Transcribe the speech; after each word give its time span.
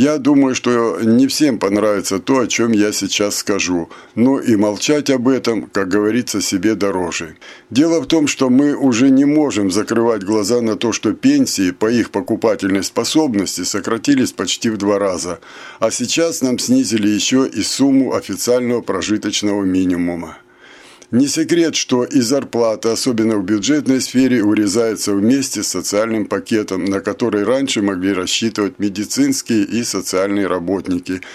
Я 0.00 0.16
думаю, 0.16 0.54
что 0.54 0.98
не 1.02 1.26
всем 1.26 1.58
понравится 1.58 2.20
то, 2.20 2.38
о 2.38 2.46
чем 2.46 2.72
я 2.72 2.90
сейчас 2.90 3.36
скажу, 3.36 3.90
но 4.14 4.40
и 4.40 4.56
молчать 4.56 5.10
об 5.10 5.28
этом, 5.28 5.64
как 5.66 5.88
говорится, 5.88 6.40
себе 6.40 6.74
дороже. 6.74 7.36
Дело 7.68 8.00
в 8.00 8.06
том, 8.06 8.26
что 8.26 8.48
мы 8.48 8.74
уже 8.74 9.10
не 9.10 9.26
можем 9.26 9.70
закрывать 9.70 10.24
глаза 10.24 10.62
на 10.62 10.76
то, 10.76 10.92
что 10.92 11.12
пенсии 11.12 11.70
по 11.70 11.90
их 11.90 12.12
покупательной 12.12 12.82
способности 12.82 13.62
сократились 13.62 14.32
почти 14.32 14.70
в 14.70 14.78
два 14.78 14.98
раза, 14.98 15.38
а 15.80 15.90
сейчас 15.90 16.40
нам 16.40 16.58
снизили 16.58 17.06
еще 17.06 17.46
и 17.46 17.60
сумму 17.60 18.14
официального 18.14 18.80
прожиточного 18.80 19.64
минимума. 19.64 20.38
Не 21.10 21.26
секрет, 21.26 21.74
что 21.74 22.04
и 22.04 22.20
зарплата, 22.20 22.92
особенно 22.92 23.36
в 23.36 23.44
бюджетной 23.44 24.00
сфере, 24.00 24.44
урезается 24.44 25.12
вместе 25.12 25.64
с 25.64 25.68
социальным 25.68 26.26
пакетом, 26.26 26.84
на 26.84 27.00
который 27.00 27.42
раньше 27.42 27.82
могли 27.82 28.12
рассчитывать 28.12 28.78
медицинские 28.78 29.64
и 29.64 29.82
социальные 29.82 30.46
работники– 30.46 31.20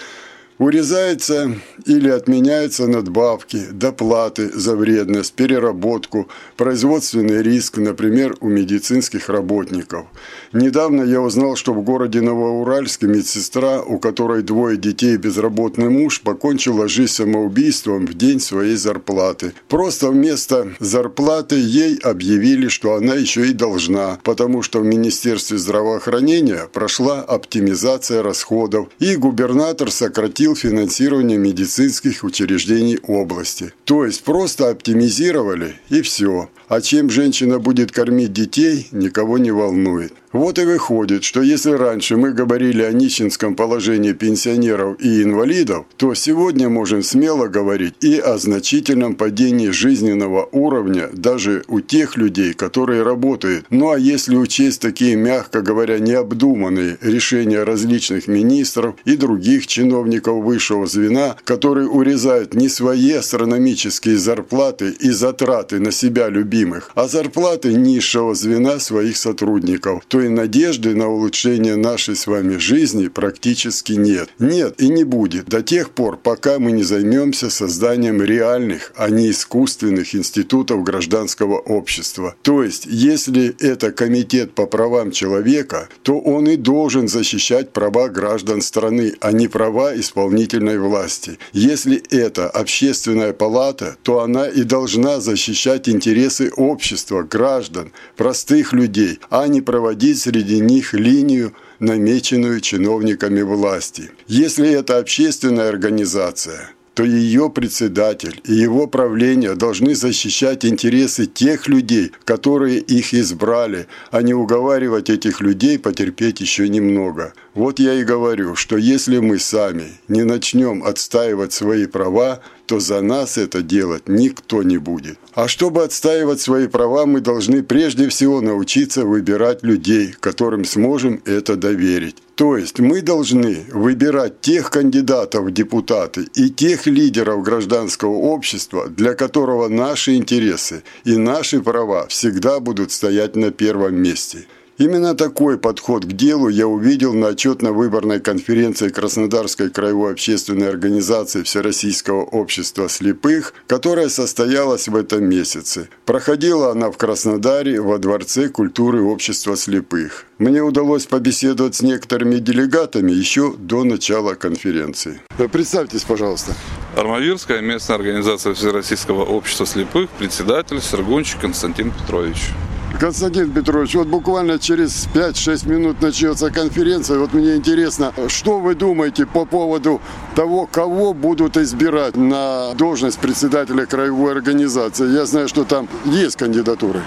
Урезается 0.58 1.54
или 1.84 2.08
отменяются 2.08 2.86
надбавки, 2.86 3.60
доплаты 3.72 4.48
за 4.48 4.74
вредность, 4.74 5.34
переработку, 5.34 6.28
производственный 6.56 7.42
риск, 7.42 7.76
например, 7.76 8.34
у 8.40 8.48
медицинских 8.48 9.28
работников. 9.28 10.06
Недавно 10.54 11.02
я 11.02 11.20
узнал, 11.20 11.56
что 11.56 11.74
в 11.74 11.82
городе 11.82 12.22
Новоуральске 12.22 13.06
медсестра, 13.06 13.82
у 13.82 13.98
которой 13.98 14.42
двое 14.42 14.78
детей 14.78 15.14
и 15.14 15.18
безработный 15.18 15.90
муж, 15.90 16.22
покончила 16.22 16.88
жизнь 16.88 17.12
самоубийством 17.12 18.06
в 18.06 18.14
день 18.14 18.40
своей 18.40 18.76
зарплаты. 18.76 19.52
Просто 19.68 20.10
вместо 20.10 20.68
зарплаты 20.80 21.56
ей 21.56 21.98
объявили, 21.98 22.68
что 22.68 22.94
она 22.94 23.14
еще 23.14 23.46
и 23.46 23.52
должна, 23.52 24.18
потому 24.22 24.62
что 24.62 24.80
в 24.80 24.86
Министерстве 24.86 25.58
здравоохранения 25.58 26.66
прошла 26.72 27.20
оптимизация 27.20 28.22
расходов, 28.22 28.88
и 28.98 29.16
губернатор 29.16 29.90
сократил 29.90 30.45
сократил 30.46 30.54
финансирование 30.54 31.38
медицинских 31.38 32.22
учреждений 32.22 32.98
области. 33.02 33.72
То 33.84 34.04
есть 34.04 34.22
просто 34.22 34.70
оптимизировали 34.70 35.74
и 35.88 36.02
все. 36.02 36.48
А 36.68 36.80
чем 36.80 37.10
женщина 37.10 37.58
будет 37.58 37.90
кормить 37.90 38.32
детей, 38.32 38.88
никого 38.92 39.38
не 39.38 39.50
волнует. 39.50 40.12
Вот 40.36 40.58
и 40.58 40.66
выходит, 40.66 41.24
что 41.24 41.40
если 41.40 41.70
раньше 41.70 42.18
мы 42.18 42.30
говорили 42.30 42.82
о 42.82 42.92
нищенском 42.92 43.56
положении 43.56 44.12
пенсионеров 44.12 45.00
и 45.00 45.22
инвалидов, 45.22 45.86
то 45.96 46.12
сегодня 46.12 46.68
можем 46.68 47.02
смело 47.02 47.46
говорить 47.46 47.94
и 48.02 48.18
о 48.18 48.36
значительном 48.36 49.14
падении 49.14 49.70
жизненного 49.70 50.46
уровня 50.52 51.08
даже 51.14 51.64
у 51.68 51.80
тех 51.80 52.18
людей, 52.18 52.52
которые 52.52 53.02
работают. 53.02 53.64
Ну 53.70 53.92
а 53.92 53.98
если 53.98 54.36
учесть 54.36 54.82
такие, 54.82 55.16
мягко 55.16 55.62
говоря, 55.62 55.98
необдуманные 56.00 56.98
решения 57.00 57.62
различных 57.62 58.28
министров 58.28 58.96
и 59.06 59.16
других 59.16 59.66
чиновников 59.66 60.44
высшего 60.44 60.86
звена, 60.86 61.36
которые 61.44 61.88
урезают 61.88 62.52
не 62.52 62.68
свои 62.68 63.12
астрономические 63.12 64.18
зарплаты 64.18 64.94
и 65.00 65.08
затраты 65.12 65.80
на 65.80 65.92
себя 65.92 66.28
любимых, 66.28 66.90
а 66.94 67.08
зарплаты 67.08 67.72
низшего 67.72 68.34
звена 68.34 68.78
своих 68.80 69.16
сотрудников, 69.16 70.02
то 70.06 70.25
и 70.26 70.28
надежды 70.28 70.94
на 70.94 71.08
улучшение 71.08 71.76
нашей 71.76 72.16
с 72.16 72.26
вами 72.26 72.58
жизни 72.58 73.08
практически 73.08 73.92
нет. 73.92 74.28
Нет 74.38 74.80
и 74.80 74.88
не 74.88 75.04
будет 75.04 75.46
до 75.46 75.62
тех 75.62 75.90
пор, 75.90 76.16
пока 76.16 76.58
мы 76.58 76.72
не 76.72 76.82
займемся 76.82 77.50
созданием 77.50 78.22
реальных, 78.22 78.92
а 78.96 79.08
не 79.08 79.30
искусственных 79.30 80.14
институтов 80.14 80.82
гражданского 80.82 81.58
общества. 81.58 82.34
То 82.42 82.62
есть, 82.62 82.86
если 82.86 83.56
это 83.60 83.92
комитет 83.92 84.52
по 84.52 84.66
правам 84.66 85.10
человека, 85.10 85.88
то 86.02 86.18
он 86.18 86.48
и 86.48 86.56
должен 86.56 87.08
защищать 87.08 87.72
права 87.72 88.08
граждан 88.08 88.60
страны, 88.60 89.14
а 89.20 89.32
не 89.32 89.48
права 89.48 89.98
исполнительной 89.98 90.78
власти. 90.78 91.38
Если 91.52 92.02
это 92.10 92.48
общественная 92.48 93.32
палата, 93.32 93.96
то 94.02 94.20
она 94.20 94.48
и 94.48 94.62
должна 94.62 95.20
защищать 95.20 95.88
интересы 95.88 96.50
общества, 96.56 97.22
граждан, 97.22 97.92
простых 98.16 98.72
людей, 98.72 99.18
а 99.30 99.46
не 99.46 99.60
проводить 99.60 100.15
среди 100.16 100.60
них 100.60 100.94
линию, 100.94 101.54
намеченную 101.78 102.60
чиновниками 102.60 103.42
власти. 103.42 104.10
Если 104.26 104.68
это 104.70 104.98
общественная 104.98 105.68
организация, 105.68 106.70
то 106.96 107.04
ее 107.04 107.50
председатель 107.50 108.40
и 108.44 108.54
его 108.54 108.86
правление 108.86 109.54
должны 109.54 109.94
защищать 109.94 110.64
интересы 110.64 111.26
тех 111.26 111.68
людей, 111.68 112.12
которые 112.24 112.78
их 112.78 113.12
избрали, 113.12 113.86
а 114.10 114.22
не 114.22 114.32
уговаривать 114.32 115.10
этих 115.10 115.42
людей 115.42 115.78
потерпеть 115.78 116.40
еще 116.40 116.70
немного. 116.70 117.34
Вот 117.56 117.78
я 117.78 117.94
и 117.94 118.04
говорю, 118.04 118.54
что 118.54 118.76
если 118.76 119.18
мы 119.18 119.38
сами 119.38 119.84
не 120.08 120.24
начнем 120.24 120.84
отстаивать 120.84 121.54
свои 121.54 121.86
права, 121.86 122.40
то 122.66 122.80
за 122.80 123.00
нас 123.00 123.38
это 123.38 123.62
делать 123.62 124.08
никто 124.08 124.62
не 124.62 124.76
будет. 124.76 125.18
А 125.32 125.48
чтобы 125.48 125.82
отстаивать 125.82 126.38
свои 126.38 126.66
права, 126.66 127.06
мы 127.06 127.22
должны 127.22 127.62
прежде 127.62 128.10
всего 128.10 128.42
научиться 128.42 129.06
выбирать 129.06 129.62
людей, 129.62 130.14
которым 130.20 130.66
сможем 130.66 131.22
это 131.24 131.56
доверить. 131.56 132.16
То 132.34 132.58
есть 132.58 132.78
мы 132.78 133.00
должны 133.00 133.64
выбирать 133.72 134.42
тех 134.42 134.70
кандидатов 134.70 135.46
в 135.46 135.50
депутаты 135.50 136.26
и 136.34 136.50
тех 136.50 136.86
лидеров 136.86 137.42
гражданского 137.42 138.16
общества, 138.16 138.88
для 138.88 139.14
которого 139.14 139.68
наши 139.68 140.16
интересы 140.16 140.82
и 141.04 141.16
наши 141.16 141.62
права 141.62 142.06
всегда 142.08 142.60
будут 142.60 142.92
стоять 142.92 143.34
на 143.34 143.50
первом 143.50 143.94
месте. 143.94 144.46
Именно 144.78 145.14
такой 145.14 145.56
подход 145.56 146.04
к 146.04 146.08
делу 146.08 146.48
я 146.48 146.66
увидел 146.66 147.14
на 147.14 147.28
отчетно-выборной 147.28 148.20
конференции 148.20 148.90
Краснодарской 148.90 149.70
краевой 149.70 150.12
общественной 150.12 150.68
организации 150.68 151.42
Всероссийского 151.42 152.24
общества 152.24 152.90
слепых, 152.90 153.54
которая 153.66 154.10
состоялась 154.10 154.88
в 154.88 154.94
этом 154.94 155.24
месяце. 155.24 155.88
Проходила 156.04 156.72
она 156.72 156.90
в 156.90 156.98
Краснодаре 156.98 157.80
во 157.80 157.96
Дворце 157.96 158.50
культуры 158.50 159.02
общества 159.02 159.56
слепых. 159.56 160.26
Мне 160.36 160.60
удалось 160.60 161.06
побеседовать 161.06 161.76
с 161.76 161.82
некоторыми 161.82 162.36
делегатами 162.36 163.12
еще 163.12 163.54
до 163.56 163.82
начала 163.82 164.34
конференции. 164.34 165.22
Представьтесь, 165.50 166.02
пожалуйста. 166.02 166.52
Армавирская 166.94 167.62
местная 167.62 167.96
организация 167.96 168.52
Всероссийского 168.52 169.24
общества 169.24 169.64
слепых, 169.64 170.10
председатель 170.10 170.82
Сергунчик 170.82 171.40
Константин 171.40 171.90
Петрович. 171.90 172.50
Константин 172.98 173.52
Петрович, 173.52 173.94
вот 173.94 174.06
буквально 174.06 174.58
через 174.58 175.06
5-6 175.12 175.68
минут 175.68 176.00
начнется 176.00 176.50
конференция. 176.50 177.18
Вот 177.18 177.34
мне 177.34 177.56
интересно, 177.56 178.12
что 178.28 178.58
вы 178.58 178.74
думаете 178.74 179.26
по 179.26 179.44
поводу 179.44 180.00
того, 180.34 180.66
кого 180.66 181.12
будут 181.12 181.58
избирать 181.58 182.16
на 182.16 182.72
должность 182.74 183.18
председателя 183.18 183.84
краевой 183.84 184.32
организации? 184.32 185.12
Я 185.12 185.26
знаю, 185.26 185.48
что 185.48 185.64
там 185.64 185.88
есть 186.06 186.36
кандидатуры. 186.36 187.02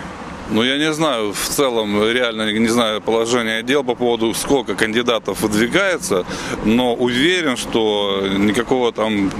Ну, 0.51 0.63
я 0.63 0.77
не 0.77 0.92
знаю, 0.94 1.31
в 1.31 1.48
целом, 1.50 2.03
реально 2.03 2.51
не 2.51 2.69
знаю 2.69 3.01
положение 3.01 3.62
дел 3.62 3.83
по 3.83 3.94
поводу, 3.94 4.33
сколько 4.33 4.74
кандидатов 4.74 5.42
выдвигается, 5.42 6.25
но 6.65 6.95
уверен, 6.95 7.56
что 7.56 8.24
никакого 8.38 8.92
там 8.92 9.31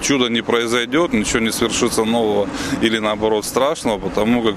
чудо 0.00 0.28
не 0.28 0.42
произойдет, 0.42 1.12
ничего 1.12 1.40
не 1.40 1.52
свершится 1.52 2.04
нового 2.04 2.48
или 2.82 2.98
наоборот 2.98 3.44
страшного, 3.44 3.98
потому 3.98 4.42
как 4.42 4.54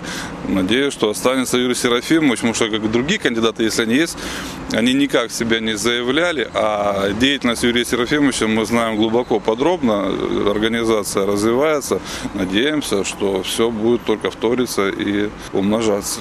надеюсь, 0.48 0.94
что 0.94 1.10
останется 1.10 1.58
Юрий 1.58 1.76
Серафимович, 1.76 2.40
потому 2.40 2.54
что 2.54 2.70
как 2.70 2.92
другие 2.92 3.20
кандидаты, 3.20 3.64
если 3.64 3.84
они 3.84 3.96
есть, 3.96 4.18
они 4.72 4.94
никак 4.94 5.32
себя 5.32 5.60
не 5.60 5.76
заявляли, 5.78 6.50
а 6.54 7.12
деятельность 7.20 7.64
Юрия 7.64 7.86
Серафимовича 7.86 8.48
мы 8.48 8.66
знаем 8.66 8.98
глубоко, 8.98 9.40
подробно, 9.40 10.08
организация 10.50 11.26
развивается, 11.26 12.00
надеемся, 12.34 13.04
что 13.04 13.44
все 13.44 13.70
будет 13.70 14.04
только 14.06 14.32
вториться 14.32 14.90
и 14.90 15.30
умножаться. 15.54 16.20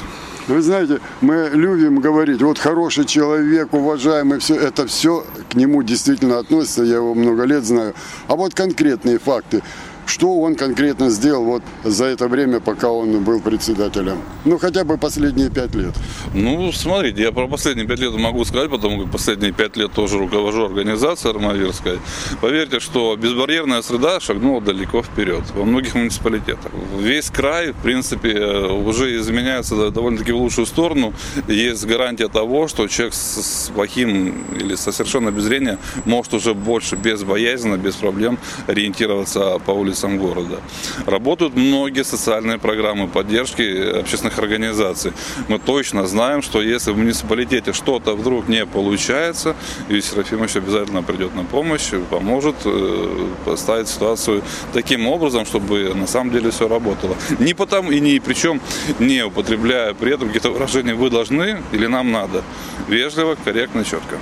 Вы 0.51 0.63
знаете, 0.63 0.99
мы 1.21 1.49
любим 1.53 2.01
говорить, 2.01 2.43
вот 2.43 2.59
хороший 2.59 3.05
человек, 3.05 3.73
уважаемый, 3.73 4.41
все 4.41 4.57
это 4.57 4.85
все 4.89 5.25
к 5.49 5.55
нему 5.55 5.85
действительно 5.85 6.41
относится, 6.41 6.83
я 6.83 6.97
его 6.97 7.15
много 7.15 7.45
лет 7.45 7.63
знаю. 7.65 7.95
А 8.27 8.35
вот 8.35 8.53
конкретные 8.53 9.21
факты. 9.21 9.63
Что 10.11 10.41
он 10.41 10.57
конкретно 10.57 11.09
сделал 11.09 11.45
вот 11.45 11.63
за 11.85 12.07
это 12.07 12.27
время, 12.27 12.59
пока 12.59 12.91
он 12.91 13.23
был 13.23 13.41
председателем? 13.41 14.19
Ну, 14.45 14.59
хотя 14.59 14.83
бы 14.83 14.99
последние 14.99 15.51
пять 15.51 15.73
лет. 15.77 15.95
Ну, 16.35 16.73
смотрите, 16.73 17.23
я 17.23 17.31
про 17.31 17.47
последние 17.47 17.87
пять 17.87 18.01
лет 18.01 18.13
могу 18.15 18.45
сказать, 18.45 18.71
потому 18.71 19.05
как 19.05 19.13
последние 19.13 19.53
пять 19.53 19.77
лет 19.77 19.93
тоже 19.93 20.19
руковожу 20.19 20.65
организацией 20.65 21.33
Армавирской. 21.35 22.01
Поверьте, 22.41 22.81
что 22.81 23.15
безбарьерная 23.15 23.83
среда 23.83 24.19
шагнула 24.19 24.61
далеко 24.61 25.05
вперед 25.05 25.45
во 25.55 25.65
многих 25.65 25.95
муниципалитетах. 25.95 26.73
Весь 26.99 27.31
край, 27.31 27.71
в 27.71 27.77
принципе, 27.77 28.35
уже 28.35 29.17
изменяется 29.17 29.93
довольно-таки 29.93 30.33
в 30.33 30.39
лучшую 30.39 30.67
сторону. 30.67 31.15
Есть 31.47 31.87
гарантия 31.87 32.27
того, 32.27 32.67
что 32.67 32.89
человек 32.89 33.15
с 33.15 33.71
плохим 33.73 34.45
или 34.59 34.75
со 34.75 34.91
совершенно 34.91 35.31
без 35.31 35.45
зрения 35.45 35.79
может 36.05 36.35
уже 36.35 36.53
больше 36.53 36.97
безбоязненно, 36.97 37.77
без 37.77 37.95
проблем 37.95 38.41
ориентироваться 38.67 39.61
по 39.65 39.71
улицам 40.01 40.19
города. 40.19 40.61
Работают 41.07 41.57
многие 41.57 42.05
социальные 42.05 42.59
программы 42.59 43.09
поддержки 43.09 43.99
общественных 44.01 44.39
организаций. 44.39 45.13
Мы 45.49 45.59
точно 45.59 46.07
знаем, 46.07 46.43
что 46.43 46.63
если 46.63 46.93
в 46.93 46.99
муниципалитете 46.99 47.73
что-то 47.73 48.17
вдруг 48.17 48.49
не 48.49 48.67
получается, 48.67 49.55
Юрий 49.89 50.03
Серафимович 50.03 50.57
обязательно 50.57 51.03
придет 51.03 51.35
на 51.35 51.45
помощь, 51.45 51.91
поможет 52.11 52.57
э, 52.65 53.27
поставить 53.45 53.89
ситуацию 53.89 54.43
таким 54.73 55.07
образом, 55.07 55.45
чтобы 55.45 55.95
на 55.95 56.07
самом 56.07 56.33
деле 56.33 56.51
все 56.51 56.69
работало. 56.69 57.17
Не 57.39 57.55
потому 57.55 57.91
и 57.91 58.01
не 58.01 58.21
причем 58.21 58.61
не 58.99 59.25
употребляя 59.25 59.95
при 59.95 60.15
этом 60.15 60.29
какие-то 60.29 60.51
выражения 60.51 60.95
«вы 60.95 61.11
должны» 61.11 61.63
или 61.73 61.87
«нам 61.87 62.13
надо». 62.13 62.43
Вежливо, 62.89 63.37
корректно, 63.45 63.85
четко. 63.85 64.17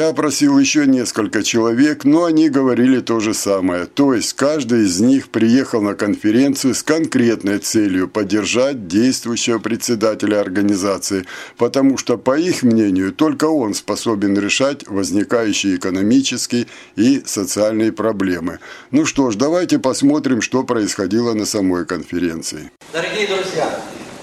Я 0.00 0.08
опросил 0.08 0.58
еще 0.58 0.86
несколько 0.86 1.42
человек, 1.42 2.04
но 2.04 2.24
они 2.24 2.48
говорили 2.48 3.00
то 3.00 3.20
же 3.20 3.34
самое. 3.34 3.84
То 3.84 4.14
есть 4.14 4.32
каждый 4.32 4.86
из 4.86 4.98
них 4.98 5.28
приехал 5.28 5.82
на 5.82 5.94
конференцию 5.94 6.74
с 6.74 6.82
конкретной 6.82 7.58
целью 7.58 8.08
поддержать 8.08 8.88
действующего 8.88 9.58
председателя 9.58 10.40
организации, 10.40 11.26
потому 11.58 11.98
что, 11.98 12.16
по 12.16 12.38
их 12.38 12.62
мнению, 12.62 13.12
только 13.12 13.44
он 13.44 13.74
способен 13.74 14.38
решать 14.38 14.88
возникающие 14.88 15.76
экономические 15.76 16.66
и 16.96 17.22
социальные 17.26 17.92
проблемы. 17.92 18.58
Ну 18.90 19.04
что 19.04 19.30
ж, 19.30 19.36
давайте 19.36 19.78
посмотрим, 19.78 20.40
что 20.40 20.64
происходило 20.64 21.34
на 21.34 21.44
самой 21.44 21.84
конференции. 21.84 22.70
Дорогие 22.94 23.26
друзья, 23.26 23.78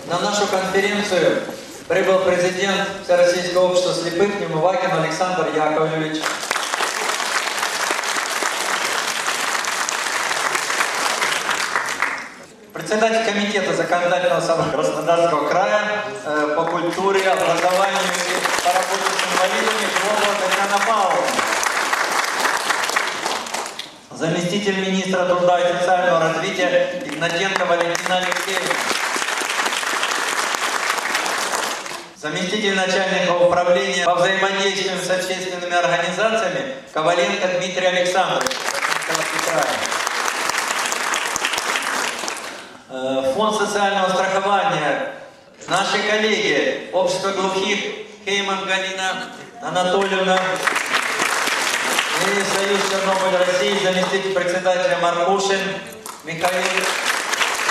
на 0.09 0.19
нашу 0.21 0.47
конференцию 0.47 1.43
прибыл 1.87 2.19
президент 2.19 2.87
Всероссийского 3.03 3.71
общества 3.71 3.93
слепых 3.93 4.39
Немывакин 4.39 4.91
Александр 4.91 5.47
Яковлевич. 5.55 6.21
Председатель 12.73 13.25
комитета 13.25 13.73
законодательного 13.73 14.41
собрания 14.41 14.71
Краснодарского 14.71 15.47
края 15.49 16.03
э, 16.25 16.53
по 16.55 16.63
культуре, 16.63 17.21
образованию 17.29 17.99
и 18.03 18.63
по 18.63 18.69
работе 18.69 19.07
с 19.11 19.33
инвалидами 19.33 19.87
Клова 19.99 20.35
Татьяна 20.41 20.85
Павловна. 20.85 21.27
Заместитель 24.11 24.79
министра 24.79 25.25
труда 25.25 25.59
и 25.59 25.79
социального 25.79 26.19
развития 26.19 27.01
Игнатенко 27.05 27.65
Валентина 27.65 28.17
Алексеевна. 28.17 28.96
Заместитель 32.27 32.75
начальника 32.75 33.31
управления 33.35 34.03
по 34.03 34.15
взаимодействию 34.15 34.99
с 34.99 35.09
общественными 35.09 35.73
организациями 35.73 36.73
Коваленко 36.93 37.47
Дмитрий 37.57 37.85
Александрович. 37.85 38.51
Э, 42.89 43.33
Фонд 43.33 43.57
социального 43.57 44.09
страхования. 44.09 45.13
Наши 45.69 45.99
коллеги, 45.99 46.89
Общество 46.91 47.29
глухих, 47.29 47.79
Хейман 48.25 48.65
Галина 48.65 49.29
Анатольевна 49.61 50.37
и 52.25 52.57
Союз 52.57 52.81
Чернобыль 52.91 53.37
России, 53.37 53.79
заместитель 53.81 54.33
председателя 54.33 54.97
Маркушин 54.97 55.59
Михаил 56.25 56.61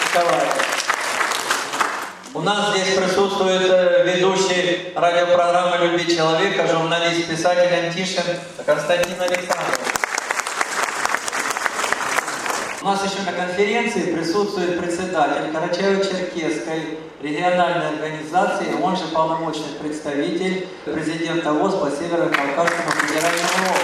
Николаевич. 0.09 0.96
У 2.37 2.43
нас 2.43 2.77
здесь 2.77 2.95
присутствует 2.95 3.63
э, 3.71 4.05
ведущий 4.05 4.93
радиопрограммы 4.95 5.87
«Люби 5.87 6.15
человека», 6.15 6.67
журналист, 6.67 7.31
писатель 7.31 7.75
Антишин 7.75 8.25
Константин 8.67 9.19
Александрович. 9.19 9.89
У 12.83 12.85
нас 12.85 13.03
еще 13.07 13.23
на 13.23 13.33
конференции 13.33 14.15
присутствует 14.15 14.79
председатель 14.79 15.51
Карачаево-Черкесской 15.51 16.99
региональной 17.23 17.89
организации, 17.89 18.83
он 18.83 18.99
же 18.99 19.05
полномочный 19.15 19.73
представитель 19.81 20.69
президента 20.85 21.55
ВОЗ 21.55 21.77
по 21.77 21.91
Северо-Кавказскому 21.91 22.91
федеральному 23.01 23.77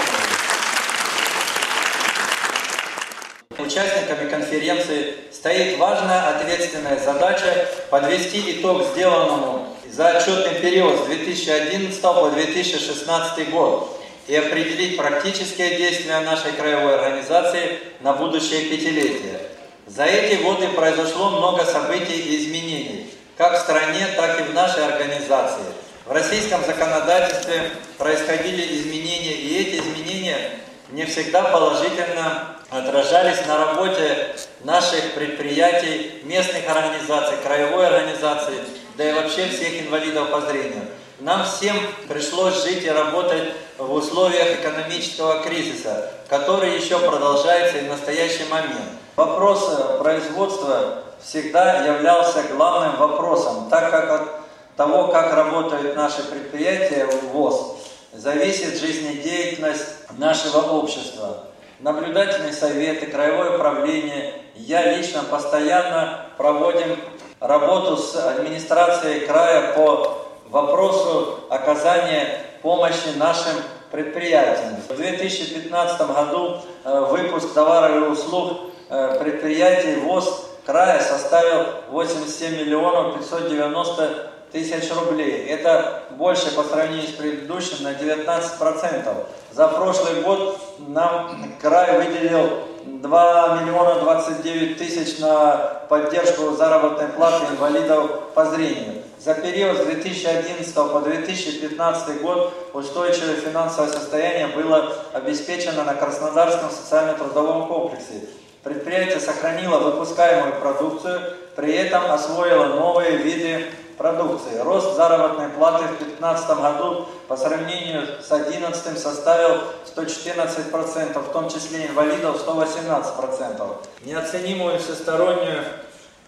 округу. 3.56 3.66
Участниками 3.66 4.28
конференции 4.28 5.14
стоит 5.42 5.76
важная 5.76 6.36
ответственная 6.36 7.00
задача 7.00 7.68
подвести 7.90 8.60
итог 8.60 8.86
сделанному 8.92 9.74
за 9.90 10.16
отчетный 10.16 10.60
период 10.60 11.00
с 11.00 11.06
2011 11.06 12.00
по 12.00 12.30
2016 12.30 13.50
год 13.50 14.00
и 14.28 14.36
определить 14.36 14.96
практические 14.96 15.78
действия 15.78 16.20
нашей 16.20 16.52
краевой 16.52 16.94
организации 16.94 17.80
на 18.02 18.12
будущее 18.12 18.66
пятилетие. 18.66 19.40
За 19.88 20.04
эти 20.04 20.40
годы 20.40 20.68
произошло 20.68 21.30
много 21.30 21.64
событий 21.64 22.20
и 22.20 22.36
изменений, 22.36 23.12
как 23.36 23.58
в 23.58 23.62
стране, 23.62 24.06
так 24.14 24.38
и 24.38 24.44
в 24.44 24.54
нашей 24.54 24.86
организации. 24.86 25.64
В 26.06 26.12
российском 26.12 26.64
законодательстве 26.64 27.62
происходили 27.98 28.76
изменения, 28.76 29.34
и 29.34 29.60
эти 29.60 29.80
изменения 29.80 30.50
не 30.92 31.04
всегда 31.04 31.42
положительно 31.42 32.61
отражались 32.72 33.46
на 33.46 33.58
работе 33.58 34.34
наших 34.64 35.12
предприятий, 35.14 36.22
местных 36.24 36.68
организаций, 36.68 37.36
краевой 37.44 37.86
организации, 37.86 38.54
да 38.96 39.10
и 39.10 39.12
вообще 39.12 39.46
всех 39.48 39.86
инвалидов 39.86 40.30
по 40.30 40.40
зрению. 40.40 40.86
Нам 41.20 41.44
всем 41.44 41.76
пришлось 42.08 42.64
жить 42.64 42.84
и 42.84 42.90
работать 42.90 43.52
в 43.78 43.92
условиях 43.92 44.60
экономического 44.60 45.42
кризиса, 45.42 46.10
который 46.28 46.76
еще 46.76 46.98
продолжается 46.98 47.78
и 47.78 47.82
в 47.82 47.88
настоящий 47.88 48.44
момент. 48.50 48.90
Вопрос 49.16 49.98
производства 49.98 51.04
всегда 51.22 51.84
являлся 51.84 52.42
главным 52.54 52.96
вопросом, 52.96 53.68
так 53.68 53.90
как 53.90 54.10
от 54.10 54.28
того, 54.76 55.08
как 55.08 55.34
работают 55.34 55.94
наши 55.94 56.22
предприятия 56.24 57.06
в 57.06 57.28
ВОЗ, 57.28 57.76
зависит 58.14 58.80
жизнедеятельность 58.80 60.10
нашего 60.18 60.72
общества. 60.72 61.44
Наблюдательные 61.82 62.52
советы, 62.52 63.06
краевое 63.06 63.56
управление, 63.56 64.34
я 64.54 64.96
лично 64.96 65.24
постоянно 65.24 66.26
проводим 66.36 66.96
работу 67.40 67.96
с 67.96 68.14
администрацией 68.14 69.26
края 69.26 69.72
по 69.74 70.28
вопросу 70.48 71.40
оказания 71.50 72.38
помощи 72.62 73.16
нашим 73.16 73.54
предприятиям. 73.90 74.76
В 74.88 74.94
2015 74.94 76.00
году 76.06 76.60
э, 76.84 77.06
выпуск 77.10 77.52
товаров 77.52 77.96
и 77.96 78.10
услуг 78.12 78.70
э, 78.88 79.18
предприятий 79.18 79.96
ВОЗ 79.96 80.50
края 80.64 81.00
составил 81.00 81.66
87 81.90 82.60
миллионов 82.60 83.18
590 83.18 84.30
тысяч 84.52 84.92
рублей. 84.94 85.46
Это 85.46 86.04
больше 86.10 86.54
по 86.54 86.62
сравнению 86.62 87.08
с 87.08 87.12
предыдущим 87.12 87.82
на 87.82 87.94
19%. 87.94 89.26
За 89.50 89.68
прошлый 89.68 90.20
год 90.22 90.60
нам 90.88 91.36
край 91.60 91.98
выделил 91.98 92.50
2 92.84 93.60
миллиона 93.62 94.00
29 94.00 94.78
тысяч 94.78 95.18
на 95.18 95.56
поддержку 95.88 96.52
заработной 96.52 97.08
платы 97.08 97.46
инвалидов 97.52 98.32
по 98.34 98.44
зрению. 98.46 99.02
За 99.18 99.34
период 99.34 99.76
с 99.76 99.84
2011 99.84 100.74
по 100.74 101.00
2015 101.00 102.22
год 102.22 102.52
устойчивое 102.72 103.36
финансовое 103.36 103.88
состояние 103.88 104.48
было 104.48 104.92
обеспечено 105.12 105.84
на 105.84 105.94
Краснодарском 105.94 106.70
социально-трудовом 106.70 107.68
комплексе. 107.68 108.26
Предприятие 108.64 109.20
сохранило 109.20 109.78
выпускаемую 109.78 110.54
продукцию, 110.60 111.20
при 111.56 111.72
этом 111.72 112.10
освоило 112.10 112.66
новые 112.66 113.16
виды 113.18 113.66
продукции. 114.02 114.58
Рост 114.58 114.96
заработной 114.96 115.48
платы 115.48 115.84
в 115.84 115.98
2015 115.98 116.48
году 116.58 117.08
по 117.28 117.36
сравнению 117.36 118.02
с 118.20 118.28
2011 118.28 118.98
составил 118.98 119.62
114%, 119.96 121.18
в 121.18 121.32
том 121.32 121.48
числе 121.48 121.86
инвалидов 121.86 122.42
118%. 122.44 123.76
Неоценимую 124.04 124.78
всестороннюю 124.80 125.62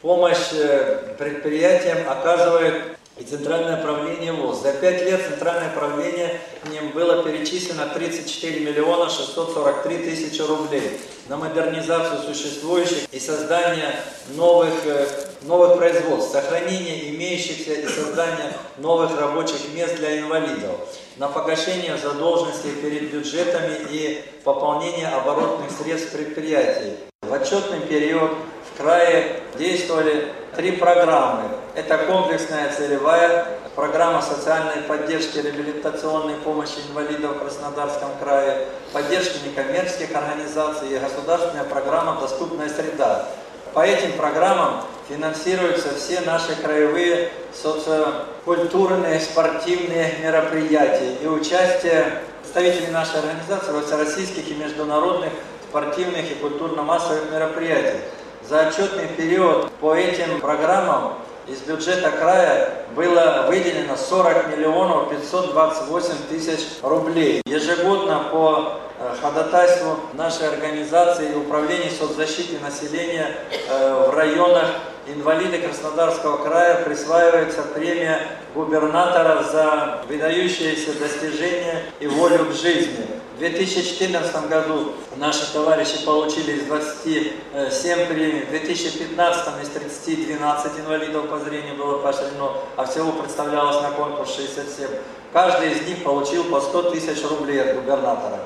помощь 0.00 0.52
э, 0.52 1.14
предприятиям 1.18 2.08
оказывает 2.08 2.96
и 3.16 3.22
Центральное 3.22 3.80
правление 3.80 4.32
ВОЗ. 4.32 4.62
За 4.62 4.72
пять 4.72 5.02
лет 5.02 5.24
Центральное 5.24 5.70
правление 5.70 6.40
к 6.64 6.68
ним 6.68 6.90
было 6.90 7.22
перечислено 7.22 7.86
34 7.86 8.60
миллиона 8.60 9.08
643 9.08 9.98
тысячи 9.98 10.42
рублей 10.42 10.98
на 11.28 11.36
модернизацию 11.36 12.22
существующих 12.22 13.06
и 13.12 13.20
создание 13.20 13.94
новых, 14.34 14.74
э, 14.84 15.06
новых 15.42 15.78
производств, 15.78 16.32
сохранение 16.32 17.14
имеющихся 17.14 17.74
и 17.74 17.86
создание 17.86 18.52
новых 18.78 19.16
рабочих 19.18 19.72
мест 19.74 19.96
для 19.96 20.18
инвалидов, 20.18 20.72
на 21.16 21.28
погашение 21.28 21.96
задолженностей 21.96 22.72
перед 22.82 23.12
бюджетами 23.12 23.76
и 23.90 24.24
пополнение 24.42 25.06
оборотных 25.06 25.70
средств 25.70 26.10
предприятий. 26.10 26.96
В 27.22 27.32
отчетный 27.32 27.80
период 27.80 28.32
в 28.72 28.76
крае 28.76 29.40
действовали 29.56 30.32
три 30.56 30.72
программы. 30.72 31.42
Это 31.74 31.98
комплексная 31.98 32.72
целевая 32.72 33.46
программа 33.74 34.22
социальной 34.22 34.82
поддержки 34.82 35.38
реабилитационной 35.38 36.34
помощи 36.36 36.78
инвалидов 36.88 37.36
в 37.36 37.40
Краснодарском 37.40 38.10
крае, 38.22 38.68
поддержки 38.92 39.38
некоммерческих 39.46 40.14
организаций 40.14 40.88
и 40.90 40.98
государственная 40.98 41.64
программа 41.64 42.20
«Доступная 42.20 42.68
среда». 42.68 43.26
По 43.72 43.84
этим 43.84 44.12
программам 44.12 44.82
финансируются 45.08 45.92
все 45.96 46.20
наши 46.20 46.54
краевые 46.54 47.30
социокультурные, 47.52 49.18
спортивные 49.18 50.14
мероприятия 50.22 51.16
и 51.20 51.26
участие 51.26 52.22
представителей 52.40 52.92
нашей 52.92 53.18
организации 53.18 53.72
во 53.72 53.82
всероссийских 53.82 54.48
и 54.48 54.54
международных 54.54 55.30
спортивных 55.68 56.30
и 56.30 56.34
культурно-массовых 56.36 57.32
мероприятиях. 57.32 58.02
За 58.46 58.68
отчетный 58.68 59.08
период 59.08 59.70
по 59.80 59.94
этим 59.94 60.38
программам 60.38 61.14
из 61.46 61.60
бюджета 61.60 62.10
края 62.10 62.84
было 62.94 63.46
выделено 63.48 63.96
40 63.96 64.48
миллионов 64.54 65.08
528 65.08 66.14
тысяч 66.28 66.60
рублей. 66.82 67.40
Ежегодно 67.46 68.24
по 68.30 68.80
э, 68.98 69.14
ходатайству 69.22 69.96
нашей 70.12 70.48
организации 70.50 71.30
и 71.32 71.34
управления 71.34 71.90
соцзащиты 71.90 72.58
населения 72.60 73.34
э, 73.70 74.08
в 74.08 74.14
районах 74.14 74.66
инвалиды 75.06 75.62
Краснодарского 75.62 76.36
края 76.44 76.84
присваивается 76.84 77.62
премия 77.62 78.20
губернатора 78.54 79.42
за 79.42 80.02
выдающиеся 80.06 80.98
достижения 80.98 81.82
и 81.98 82.06
волю 82.06 82.44
к 82.44 82.52
жизни. 82.52 83.06
В 83.34 83.38
2014 83.38 84.48
году 84.48 84.92
наши 85.16 85.52
товарищи 85.52 86.04
получили 86.04 86.52
из 86.52 86.66
27 86.66 88.06
премий, 88.06 88.42
в 88.42 88.50
2015 88.50 89.60
из 89.60 89.68
30 89.70 90.26
12 90.38 90.78
инвалидов 90.78 91.28
по 91.28 91.40
зрению 91.40 91.74
было 91.74 91.98
поощрено, 91.98 92.52
а 92.76 92.84
всего 92.84 93.10
представлялось 93.10 93.82
на 93.82 93.90
конкурс 93.90 94.36
67. 94.36 94.86
Каждый 95.32 95.72
из 95.72 95.88
них 95.88 96.04
получил 96.04 96.44
по 96.44 96.60
100 96.60 96.92
тысяч 96.92 97.24
рублей 97.28 97.60
от 97.60 97.74
губернатора. 97.74 98.38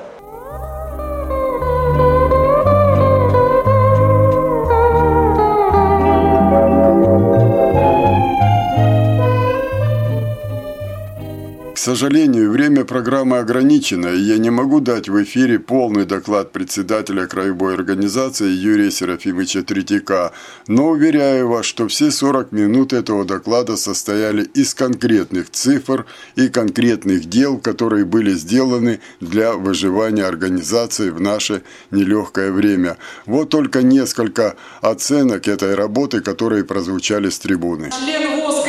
Сожалению, 11.77 12.51
время 12.51 12.85
программы 12.85 13.37
ограничено, 13.37 14.07
и 14.07 14.19
я 14.19 14.37
не 14.37 14.49
могу 14.49 14.79
дать 14.79 15.09
в 15.09 15.23
эфире 15.23 15.59
полный 15.59 16.05
доклад 16.05 16.51
председателя 16.51 17.27
краевой 17.27 17.73
организации 17.73 18.47
Юрия 18.47 18.91
Серафимовича 18.91 19.61
Третьяка, 19.61 20.31
но 20.67 20.87
уверяю 20.87 21.49
вас, 21.49 21.65
что 21.65 21.87
все 21.87 22.11
40 22.11 22.51
минут 22.51 22.93
этого 22.93 23.25
доклада 23.25 23.77
состояли 23.77 24.43
из 24.43 24.73
конкретных 24.73 25.49
цифр 25.49 26.05
и 26.35 26.47
конкретных 26.47 27.25
дел, 27.25 27.57
которые 27.57 28.05
были 28.05 28.31
сделаны 28.31 28.99
для 29.19 29.53
выживания 29.53 30.25
организации 30.25 31.09
в 31.09 31.19
наше 31.19 31.61
нелегкое 31.91 32.51
время. 32.51 32.97
Вот 33.25 33.49
только 33.49 33.81
несколько 33.83 34.55
оценок 34.81 35.47
этой 35.47 35.75
работы, 35.75 36.21
которые 36.21 36.63
прозвучали 36.63 37.29
с 37.29 37.39
трибуны. 37.39 37.89
Член 37.91 38.41
ВОЗ 38.41 38.59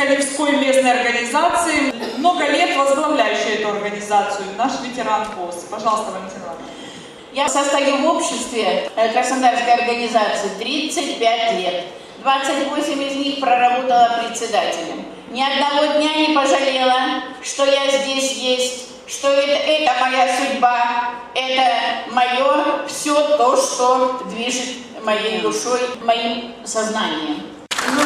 местной 0.81 0.91
организации, 0.91 1.93
много 2.17 2.47
лет 2.47 2.75
возглавляющий 2.77 3.55
эту 3.55 3.69
организацию, 4.11 4.47
наш 4.57 4.73
ветеран 4.81 5.25
ВОЗ. 5.37 5.65
Пожалуйста, 5.69 6.11
Валентина 6.11 6.53
Я 7.33 7.47
состою 7.47 7.97
в 7.97 8.15
обществе 8.15 8.91
э, 8.95 9.13
Краснодарской 9.13 9.73
организации 9.73 10.49
35 10.59 11.53
лет. 11.59 11.85
28 12.21 13.03
из 13.03 13.15
них 13.15 13.39
проработала 13.39 14.21
председателем. 14.27 15.05
Ни 15.31 15.41
одного 15.41 15.93
дня 15.97 16.27
не 16.27 16.35
пожалела, 16.35 17.23
что 17.41 17.65
я 17.65 17.89
здесь 17.89 18.33
есть, 18.33 18.87
что 19.07 19.29
это, 19.29 19.51
это 19.51 19.93
моя 20.01 20.37
судьба, 20.37 21.13
это 21.33 22.11
мое 22.11 22.85
все 22.87 23.37
то, 23.37 23.55
что 23.55 24.21
движет 24.29 24.75
моей 25.03 25.39
душой, 25.39 25.79
моим 26.03 26.53
сознанием. 26.65 27.43
Ну, 27.95 28.01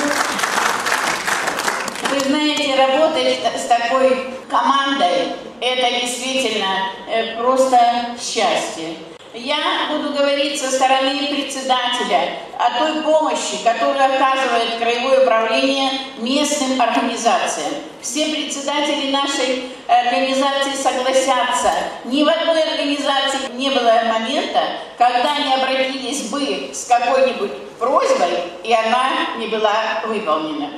вы 2.11 2.19
знаете, 2.19 2.75
работать 2.75 3.39
с 3.57 3.65
такой 3.67 4.29
командой, 4.49 5.35
это 5.65 5.99
действительно 5.99 6.91
э, 7.07 7.37
просто 7.37 7.79
счастье. 8.19 8.97
Я 9.33 9.89
буду 9.89 10.13
говорить 10.13 10.61
со 10.61 10.71
стороны 10.71 11.27
председателя 11.27 12.37
о 12.57 12.79
той 12.79 13.01
помощи, 13.01 13.57
которую 13.63 13.97
оказывает 13.97 14.77
Краевое 14.79 15.23
управление 15.23 15.91
местным 16.19 16.79
организациям. 16.79 17.73
Все 17.99 18.27
председатели 18.27 19.11
нашей 19.11 19.63
организации 19.87 20.75
согласятся. 20.81 21.71
Ни 22.05 22.23
в 22.23 22.29
одной 22.29 22.61
организации 22.61 23.51
не 23.55 23.71
было 23.71 24.03
момента, 24.07 24.61
когда 24.97 25.37
не 25.39 25.53
обратились 25.55 26.29
бы 26.29 26.69
с 26.73 26.85
какой-нибудь 26.85 27.51
просьбой, 27.79 28.43
и 28.63 28.71
она 28.71 29.35
не 29.37 29.47
была 29.47 30.03
выполнена. 30.05 30.69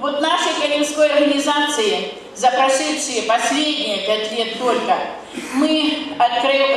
Вот 0.00 0.20
нашей 0.20 0.52
Калинской 0.60 1.10
организации 1.10 2.23
за 2.36 2.50
прошедшие 2.50 3.22
последние 3.22 3.98
пять 4.06 4.32
лет 4.32 4.58
только. 4.58 4.96
Мы 5.54 6.08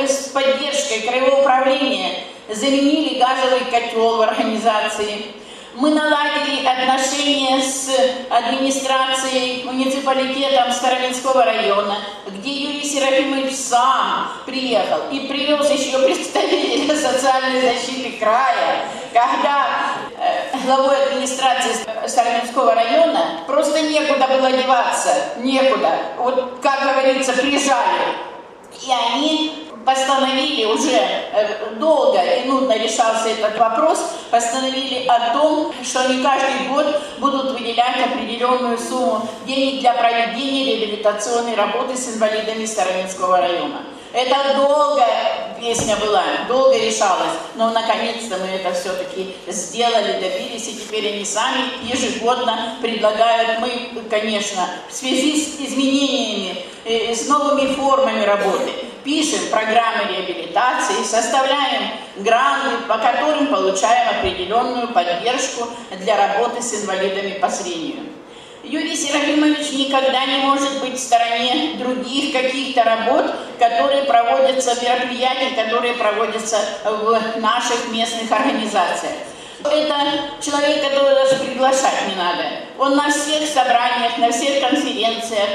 с 0.08 0.28
поддержкой 0.28 1.00
Краевого 1.06 1.40
управления 1.40 2.24
заменили 2.48 3.18
газовый 3.18 3.64
котел 3.70 4.16
в 4.16 4.22
организации, 4.22 5.26
мы 5.74 5.90
наладили 5.90 6.66
отношения 6.66 7.62
с 7.62 7.88
администрацией, 8.30 9.62
муниципалитетом 9.62 10.72
Староминского 10.72 11.44
района, 11.44 11.98
где 12.26 12.50
Юрий 12.50 12.82
Серафимович 12.82 13.54
сам 13.54 14.32
приехал 14.44 15.02
и 15.12 15.20
привез 15.28 15.70
еще 15.70 16.00
представителя 16.00 16.96
социальной 17.00 17.60
защиты 17.60 18.18
края, 18.18 18.88
когда 19.12 19.97
главой 20.68 21.02
администрации 21.06 21.72
Староминского 22.06 22.74
района 22.74 23.40
просто 23.46 23.80
некуда 23.80 24.26
было 24.28 24.52
деваться, 24.52 25.10
некуда. 25.38 25.92
Вот, 26.18 26.58
как 26.62 26.82
говорится, 26.82 27.32
прижали. 27.32 28.28
И 28.82 28.90
они 28.92 29.68
постановили 29.84 30.66
уже 30.66 30.90
э, 30.92 31.74
долго 31.76 32.20
и 32.20 32.44
нудно 32.46 32.76
решался 32.78 33.30
этот 33.30 33.58
вопрос, 33.58 33.98
постановили 34.30 35.06
о 35.06 35.32
том, 35.32 35.72
что 35.82 36.00
они 36.00 36.22
каждый 36.22 36.68
год 36.68 37.00
будут 37.18 37.52
выделять 37.52 37.96
определенную 38.04 38.78
сумму 38.78 39.26
денег 39.46 39.80
для 39.80 39.94
проведения 39.94 40.76
реабилитационной 40.76 41.54
работы 41.54 41.96
с 41.96 42.14
инвалидами 42.14 42.66
Староминского 42.66 43.38
района. 43.38 43.80
Это 44.12 44.56
долго 44.56 45.04
песня 45.60 45.96
была, 45.96 46.24
долго 46.48 46.76
решалась, 46.78 47.32
но 47.54 47.70
наконец-то 47.70 48.38
мы 48.38 48.46
это 48.46 48.72
все-таки 48.72 49.34
сделали, 49.46 50.20
добились, 50.20 50.68
и 50.68 50.74
теперь 50.74 51.14
они 51.14 51.24
сами 51.24 51.64
ежегодно 51.82 52.76
предлагают, 52.80 53.60
мы, 53.60 54.02
конечно, 54.08 54.68
в 54.88 54.92
связи 54.92 55.40
с 55.40 55.60
изменениями, 55.60 56.64
э, 56.84 57.14
с 57.14 57.28
новыми 57.28 57.74
формами 57.74 58.24
работы, 58.24 58.72
пишем 59.04 59.40
программы 59.50 60.04
реабилитации, 60.10 61.02
составляем 61.04 61.92
гранты, 62.16 62.76
по 62.86 62.98
которым 62.98 63.48
получаем 63.48 64.18
определенную 64.18 64.88
поддержку 64.88 65.68
для 65.98 66.16
работы 66.16 66.62
с 66.62 66.82
инвалидами 66.82 67.38
по 67.38 67.48
зрению. 67.48 68.04
Юрий 68.64 68.96
Серафимович 68.96 69.72
никогда 69.72 70.26
не 70.26 70.38
может 70.38 70.80
быть 70.80 70.94
в 70.94 71.02
стороне 71.02 71.74
других 71.78 72.32
каких-то 72.32 72.84
работ, 72.84 73.34
которые 73.58 74.04
проводятся, 74.04 74.74
мероприятий, 74.82 75.54
которые 75.54 75.94
проводятся 75.94 76.58
в 76.84 77.40
наших 77.40 77.88
местных 77.90 78.30
организациях. 78.30 79.12
Это 79.64 79.96
человек, 80.40 80.82
которого 80.82 81.14
даже 81.14 81.36
приглашать 81.36 82.08
не 82.08 82.14
надо. 82.14 82.44
Он 82.78 82.96
на 82.96 83.10
всех 83.10 83.48
собраниях, 83.48 84.18
на 84.18 84.30
всех 84.30 84.60
конференциях, 84.60 85.48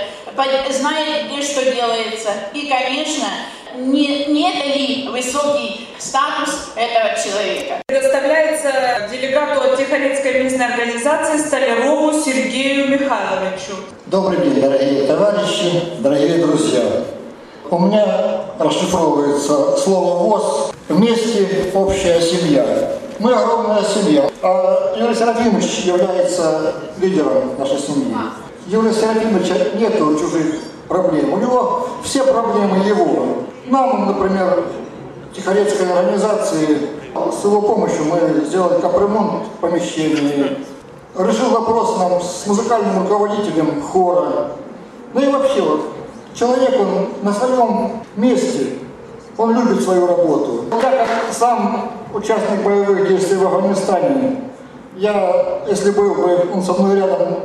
знает, 0.69 1.31
где 1.31 1.41
что 1.41 1.63
делается. 1.71 2.31
И, 2.53 2.67
конечно, 2.67 3.27
не, 3.75 4.25
не 4.25 4.49
это 4.49 4.77
ли 4.77 5.07
высокий 5.07 5.87
статус 6.03 6.71
этого 6.75 7.15
человека. 7.15 7.81
Предоставляется 7.87 9.07
делегату 9.09 9.61
от 9.61 9.77
Тихорецкой 9.77 10.43
местной 10.43 10.65
организации 10.65 11.37
Столярову 11.37 12.13
Сергею 12.19 12.89
Михайловичу. 12.89 13.73
Добрый 14.07 14.37
день, 14.39 14.61
дорогие 14.61 15.07
товарищи, 15.07 15.83
дорогие 15.99 16.45
друзья. 16.45 16.81
У 17.69 17.79
меня 17.79 18.41
расшифровывается 18.59 19.77
слово 19.77 20.23
ВОЗ 20.23 20.71
«Вместе 20.89 21.71
общая 21.73 22.19
семья». 22.21 22.65
Мы 23.19 23.33
огромная 23.33 23.83
семья, 23.83 24.29
а 24.41 24.95
Юрий 24.97 25.15
Серафимович 25.15 25.85
является 25.85 26.73
лидером 26.99 27.57
нашей 27.57 27.79
семьи. 27.79 28.13
Юрия 28.67 28.91
Серафимовича 28.91 29.55
нету 29.75 30.19
чужих 30.19 30.55
проблем. 30.87 31.33
У 31.33 31.37
него 31.37 31.87
все 32.03 32.23
проблемы 32.23 32.85
его. 32.85 33.43
Нам, 33.67 34.07
например, 34.07 34.65
Тихорецкой 35.33 35.91
организации, 35.91 36.89
с 37.15 37.43
его 37.43 37.61
помощью 37.61 38.05
мы 38.05 38.45
сделали 38.45 38.79
капремонт 38.79 39.45
в 39.47 39.61
помещении, 39.61 40.57
решил 41.17 41.49
вопрос 41.49 41.97
нам 41.97 42.21
с 42.21 42.45
музыкальным 42.45 43.03
руководителем 43.03 43.81
хора. 43.81 44.51
Ну 45.13 45.21
и 45.21 45.31
вообще 45.31 45.61
вот, 45.61 45.81
человек, 46.33 46.79
он 46.79 47.09
на 47.23 47.33
своем 47.33 48.03
месте, 48.15 48.77
он 49.37 49.55
любит 49.55 49.83
свою 49.83 50.05
работу. 50.05 50.65
Я 50.71 50.91
как 50.91 51.07
сам 51.31 51.91
участник 52.13 52.63
боевых 52.63 53.07
действий 53.07 53.37
в 53.37 53.43
Афганистане, 53.43 54.51
я, 54.95 55.63
если 55.67 55.91
бы 55.91 56.11
он 56.53 56.61
со 56.61 56.73
мной 56.73 56.97
рядом 56.97 57.39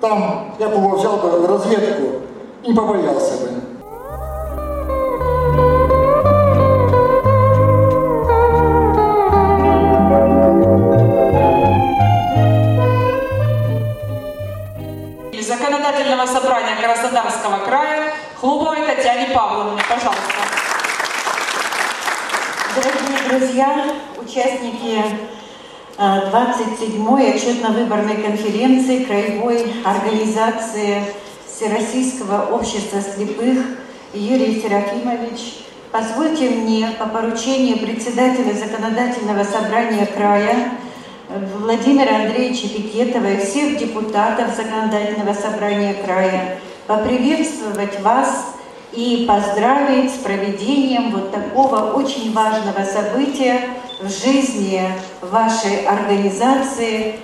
там, 0.00 0.54
я 0.58 0.68
бы 0.68 0.96
взял 0.96 1.16
бы 1.16 1.46
разведку 1.46 2.22
и 2.62 2.68
не 2.68 2.74
побоялся 2.74 3.34
бы. 3.38 3.61
Краснодарского 17.12 17.58
края 17.66 18.14
Хлубовой 18.40 18.86
Татьяне 18.86 19.34
Павловне. 19.34 19.82
Пожалуйста. 19.86 20.22
Дорогие 22.74 23.28
друзья, 23.28 23.84
участники 24.16 25.04
27-й 25.98 27.30
отчетно-выборной 27.34 28.22
конференции 28.22 29.04
Краевой 29.04 29.74
организации 29.84 31.04
Всероссийского 31.46 32.46
общества 32.56 33.02
слепых 33.02 33.58
Юрий 34.14 34.62
Серафимович, 34.62 35.66
позвольте 35.92 36.48
мне 36.48 36.94
по 36.98 37.06
поручению 37.06 37.78
председателя 37.78 38.54
Законодательного 38.54 39.44
собрания 39.44 40.06
края 40.06 40.72
Владимира 41.58 42.24
Андреевича 42.24 42.68
Пикетова 42.68 43.26
и 43.26 43.44
всех 43.44 43.76
депутатов 43.76 44.56
Законодательного 44.56 45.34
собрания 45.34 45.92
края 45.92 46.58
поприветствовать 46.86 48.00
вас 48.00 48.54
и 48.92 49.24
поздравить 49.26 50.10
с 50.10 50.18
проведением 50.18 51.10
вот 51.12 51.32
такого 51.32 51.92
очень 51.92 52.32
важного 52.32 52.84
события 52.84 53.60
в 54.00 54.08
жизни 54.08 54.82
вашей 55.22 55.86
организации. 55.86 57.20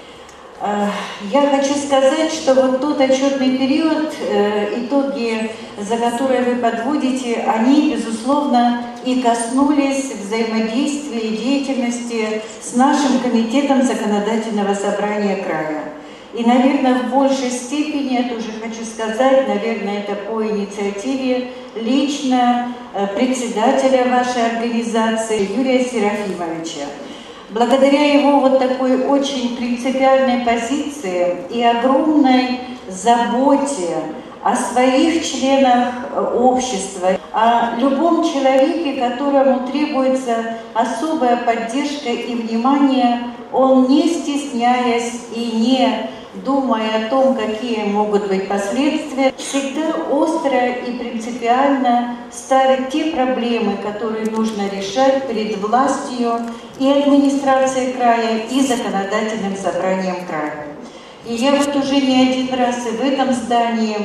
Э, 0.61 0.87
я 1.31 1.43
хочу 1.51 1.75
сказать, 1.75 2.33
что 2.33 2.55
вот 2.55 2.81
тот 2.81 3.01
отчетный 3.01 3.59
период, 3.59 4.15
э, 4.21 4.81
итоги, 4.81 5.51
за 5.79 5.97
которые 5.99 6.43
вы 6.43 6.57
подводите, 6.57 7.45
они, 7.47 7.95
безусловно, 7.95 8.83
и 9.05 9.21
коснулись 9.21 10.13
взаимодействия 10.15 11.21
и 11.21 11.37
деятельности 11.37 12.43
с 12.63 12.75
нашим 12.75 13.21
комитетом 13.21 13.83
законодательного 13.83 14.75
собрания 14.75 15.37
края. 15.37 15.85
И, 16.35 16.45
наверное, 16.45 17.03
в 17.03 17.11
большей 17.11 17.51
степени, 17.51 18.15
я 18.15 18.29
тоже 18.29 18.53
хочу 18.63 18.85
сказать, 18.85 19.49
наверное, 19.49 20.01
это 20.01 20.15
по 20.15 20.45
инициативе 20.45 21.53
лично 21.75 22.75
э, 22.95 23.07
председателя 23.17 24.05
вашей 24.11 24.45
организации 24.53 25.57
Юрия 25.57 25.83
Серафимовича. 25.83 26.85
Благодаря 27.51 28.13
его 28.13 28.41
вот 28.41 28.59
такой 28.59 29.07
очень 29.07 29.57
принципиальной 29.57 30.45
позиции 30.45 31.37
и 31.49 31.63
огромной 31.63 32.61
заботе 32.89 33.97
о 34.43 34.55
своих 34.55 35.25
членах 35.27 35.95
э, 36.13 36.21
общества, 36.35 37.19
о 37.33 37.77
любом 37.79 38.23
человеке, 38.23 39.01
которому 39.01 39.67
требуется 39.67 40.59
особая 40.75 41.39
поддержка 41.39 42.11
и 42.11 42.35
внимание, 42.35 43.31
он 43.51 43.89
не 43.89 44.09
стесняясь 44.09 45.23
и 45.35 45.41
не 45.57 46.11
думая 46.35 47.07
о 47.07 47.11
том, 47.11 47.35
какие 47.35 47.85
могут 47.85 48.29
быть 48.29 48.49
последствия, 48.49 49.33
всегда 49.37 49.95
остро 50.11 50.69
и 50.69 50.99
принципиально 50.99 52.17
ставит 52.31 52.91
те 52.91 53.07
проблемы, 53.07 53.77
которые 53.77 54.27
нужно 54.27 54.69
решать 54.71 55.27
перед 55.27 55.59
властью 55.59 56.41
и 56.79 56.91
администрацией 56.91 57.93
края, 57.93 58.43
и 58.51 58.61
законодательным 58.61 59.57
собранием 59.57 60.27
края. 60.27 60.67
И 61.27 61.35
я 61.35 61.53
вот 61.53 61.75
уже 61.77 62.01
не 62.01 62.31
один 62.31 62.55
раз 62.55 62.87
и 62.87 62.97
в 62.97 63.01
этом 63.03 63.33
здании 63.33 63.97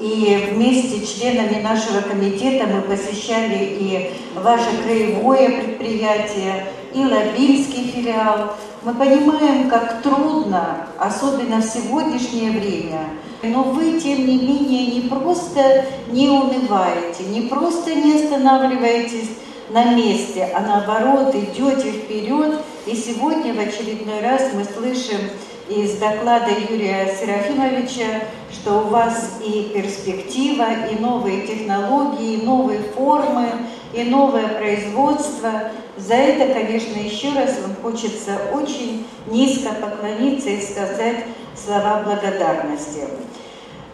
и 0.00 0.50
вместе 0.52 1.04
с 1.04 1.14
членами 1.14 1.60
нашего 1.60 2.00
комитета 2.00 2.66
мы 2.66 2.82
посещали 2.82 3.76
и 3.80 4.10
ваше 4.34 4.70
краевое 4.84 5.60
предприятие, 5.60 6.66
и 6.94 7.04
Лабинский 7.04 7.90
филиал. 7.90 8.54
Мы 8.82 8.94
понимаем, 8.94 9.68
как 9.68 10.02
трудно, 10.02 10.86
особенно 10.98 11.60
в 11.60 11.64
сегодняшнее 11.64 12.52
время, 12.52 13.10
но 13.42 13.62
вы, 13.64 14.00
тем 14.00 14.26
не 14.26 14.38
менее, 14.38 15.00
не 15.00 15.08
просто 15.08 15.84
не 16.10 16.28
унываете, 16.28 17.24
не 17.24 17.42
просто 17.42 17.94
не 17.94 18.14
останавливаетесь 18.14 19.30
на 19.70 19.94
месте, 19.94 20.48
а 20.54 20.60
наоборот 20.60 21.34
идете 21.34 21.92
вперед. 21.92 22.60
И 22.86 22.94
сегодня 22.94 23.52
в 23.52 23.58
очередной 23.58 24.20
раз 24.22 24.50
мы 24.54 24.64
слышим 24.64 25.18
из 25.68 25.98
доклада 25.98 26.50
Юрия 26.70 27.06
Серафимовича, 27.06 28.22
что 28.50 28.78
у 28.78 28.88
вас 28.88 29.38
и 29.44 29.70
перспектива, 29.74 30.66
и 30.90 30.98
новые 30.98 31.46
технологии, 31.46 32.34
и 32.34 32.46
новые 32.46 32.80
формы, 32.80 33.50
и 33.92 34.04
новое 34.04 34.48
производство. 34.48 35.70
За 35.96 36.14
это, 36.14 36.52
конечно, 36.54 36.98
еще 36.98 37.32
раз 37.32 37.58
вам 37.60 37.74
хочется 37.82 38.38
очень 38.52 39.06
низко 39.26 39.70
поклониться 39.72 40.50
и 40.50 40.60
сказать 40.60 41.24
слова 41.56 42.02
благодарности. 42.04 43.04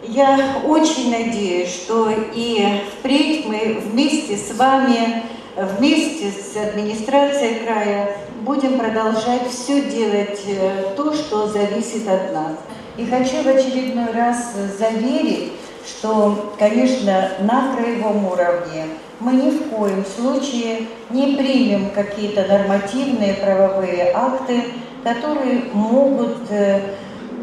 Я 0.03 0.57
очень 0.67 1.09
надеюсь, 1.09 1.73
что 1.73 2.13
и 2.33 2.81
впредь 2.99 3.45
мы 3.47 3.81
вместе 3.83 4.37
с 4.37 4.55
вами, 4.55 5.23
вместе 5.55 6.31
с 6.31 6.55
администрацией 6.55 7.65
края 7.65 8.15
будем 8.41 8.77
продолжать 8.77 9.49
все 9.49 9.81
делать 9.81 10.39
э, 10.47 10.93
то, 10.95 11.13
что 11.13 11.47
зависит 11.47 12.07
от 12.07 12.33
нас. 12.33 12.51
И 12.97 13.05
хочу 13.05 13.41
в 13.41 13.47
очередной 13.47 14.11
раз 14.11 14.53
заверить, 14.77 15.53
что, 15.87 16.53
конечно, 16.59 17.31
на 17.39 17.75
краевом 17.75 18.25
уровне 18.25 18.85
мы 19.19 19.33
ни 19.33 19.51
в 19.51 19.69
коем 19.69 20.03
случае 20.05 20.87
не 21.09 21.35
примем 21.35 21.91
какие-то 21.91 22.45
нормативные 22.47 23.33
правовые 23.35 24.11
акты, 24.13 24.63
которые 25.03 25.63
могут 25.73 26.49
э, 26.49 26.81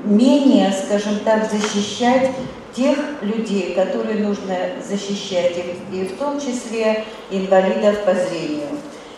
менее, 0.04 0.72
скажем 0.72 1.20
так, 1.24 1.50
защищать 1.50 2.30
тех 2.74 2.98
людей, 3.20 3.74
которые 3.74 4.24
нужно 4.24 4.54
защищать, 4.86 5.52
и 5.92 6.04
в 6.04 6.18
том 6.18 6.40
числе 6.40 7.04
инвалидов 7.30 8.00
по 8.04 8.12
зрению. 8.14 8.68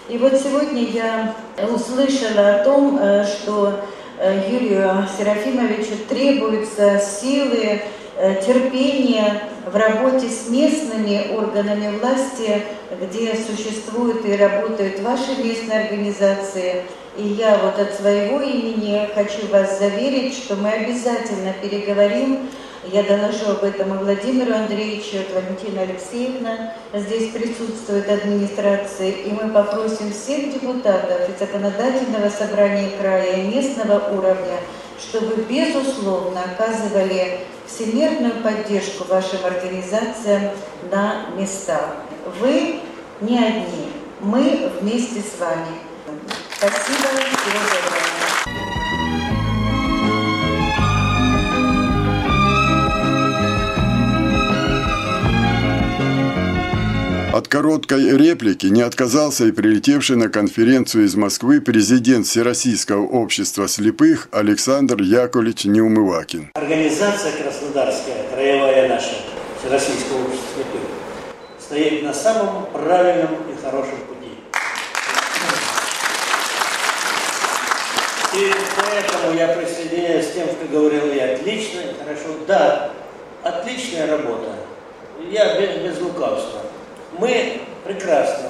И 0.08 0.18
вот 0.18 0.34
сегодня 0.34 0.82
я 0.82 1.34
услышала 1.72 2.56
о 2.56 2.64
том, 2.64 2.98
э, 3.00 3.24
что 3.24 3.80
э, 4.18 4.42
Юрию 4.50 5.06
Серафимовичу 5.16 5.96
требуются 6.08 7.00
силы, 7.00 7.80
терпение 8.16 9.42
в 9.66 9.76
работе 9.76 10.28
с 10.28 10.48
местными 10.48 11.34
органами 11.34 11.98
власти, 11.98 12.62
где 13.00 13.34
существуют 13.34 14.24
и 14.24 14.36
работают 14.36 15.00
ваши 15.00 15.42
местные 15.42 15.84
организации. 15.84 16.82
И 17.16 17.26
я 17.26 17.58
вот 17.58 17.78
от 17.78 17.94
своего 17.94 18.40
имени 18.40 19.08
хочу 19.14 19.46
вас 19.48 19.78
заверить, 19.78 20.34
что 20.34 20.56
мы 20.56 20.70
обязательно 20.70 21.52
переговорим 21.62 22.48
я 22.92 23.02
доложу 23.02 23.52
об 23.52 23.64
этом 23.64 23.94
и 23.94 24.04
Владимиру 24.04 24.52
Андреевичу, 24.52 25.16
и 25.16 25.34
Валентина 25.34 25.82
Алексеевна. 25.82 26.74
Здесь 26.92 27.32
присутствует 27.32 28.10
администрация, 28.10 29.10
и 29.10 29.32
мы 29.32 29.48
попросим 29.48 30.12
всех 30.12 30.52
депутатов 30.52 31.28
и 31.28 31.38
законодательного 31.38 32.28
собрания 32.28 32.90
края 33.00 33.36
и 33.36 33.54
местного 33.54 34.14
уровня, 34.14 34.58
чтобы, 34.98 35.46
безусловно, 35.48 36.42
оказывали 36.44 37.38
всемирную 37.66 38.42
поддержку 38.42 39.04
вашим 39.04 39.44
организациям 39.44 40.50
на 40.90 41.26
местах. 41.36 41.96
Вы 42.40 42.80
не 43.20 43.38
одни. 43.38 43.92
мы 44.20 44.70
вместе 44.80 45.20
с 45.20 45.38
вами. 45.38 45.78
Спасибо. 46.56 47.83
Короткой 57.54 58.16
реплики 58.16 58.66
не 58.66 58.82
отказался 58.82 59.44
и 59.44 59.52
прилетевший 59.52 60.16
на 60.16 60.28
конференцию 60.28 61.04
из 61.04 61.14
Москвы 61.14 61.60
президент 61.60 62.26
Всероссийского 62.26 63.06
общества 63.06 63.68
слепых 63.68 64.26
Александр 64.32 65.00
Яковлевич 65.00 65.66
Неумывакин. 65.66 66.50
Организация 66.54 67.30
Краснодарская, 67.30 68.28
краевая 68.34 68.88
наша, 68.88 69.12
Всероссийского 69.60 70.24
общества 70.24 70.48
слепых, 70.56 70.80
стоит 71.60 72.02
на 72.02 72.12
самом 72.12 72.66
правильном 72.72 73.30
и 73.48 73.64
хорошем 73.64 73.98
пути. 74.08 74.32
И 78.34 78.52
поэтому 78.76 79.38
я 79.38 79.46
присоединяюсь 79.54 80.26
к 80.26 80.34
тем, 80.34 80.48
что 80.48 80.66
говорил 80.72 81.12
я. 81.12 81.36
Отлично, 81.36 81.82
хорошо. 82.02 82.36
Да, 82.48 82.90
отличная 83.44 84.08
работа. 84.08 84.56
Я 85.30 85.60
без, 85.60 85.92
без 85.92 86.00
лукавства 86.00 86.64
мы 87.18 87.60
прекрасно 87.84 88.48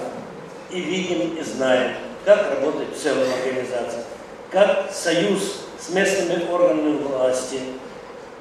и 0.70 0.80
видим, 0.80 1.36
и 1.36 1.42
знаем, 1.42 1.94
как 2.24 2.50
работает 2.50 2.96
в 2.96 3.02
целом 3.02 3.28
организация, 3.42 4.04
как 4.50 4.90
союз 4.92 5.60
с 5.78 5.90
местными 5.90 6.50
органами 6.50 6.98
власти, 6.98 7.60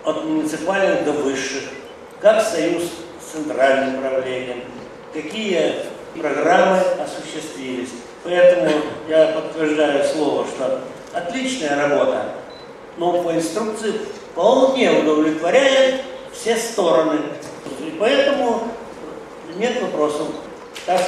от 0.03 0.23
муниципальных 0.25 1.05
до 1.05 1.11
высших, 1.13 1.63
как 2.19 2.41
союз 2.41 2.83
с 3.21 3.31
центральным 3.33 4.01
правлением, 4.01 4.63
какие 5.13 5.75
программы 6.19 6.79
осуществились. 7.01 7.89
Поэтому 8.23 8.69
я 9.07 9.27
подтверждаю 9.27 10.03
слово, 10.05 10.45
что 10.45 10.81
отличная 11.13 11.87
работа, 11.87 12.31
но 12.97 13.21
по 13.23 13.33
инструкции 13.33 13.93
вполне 14.31 14.91
удовлетворяет 14.91 16.01
все 16.31 16.55
стороны. 16.57 17.19
И 17.79 17.95
поэтому 17.99 18.67
нет 19.57 19.81
вопросов. 19.81 20.27
Так 20.85 21.01